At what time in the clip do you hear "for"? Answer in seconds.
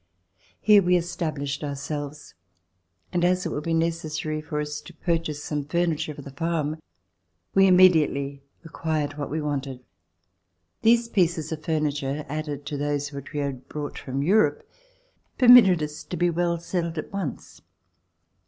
4.41-4.59, 6.15-6.23